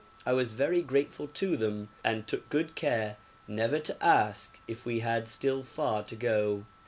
I 0.25 0.33
was 0.33 0.51
very 0.51 0.81
grateful 0.81 1.27
to 1.27 1.55
them, 1.55 1.89
and 2.03 2.25
took 2.25 2.49
good 2.49 2.73
care 2.73 3.17
never 3.47 3.77
to 3.77 4.03
ask 4.03 4.57
if 4.67 4.83
we 4.83 5.01
had 5.01 5.27
still 5.27 5.61
far 5.61 6.01
to 6.05 6.15
go. 6.15 6.65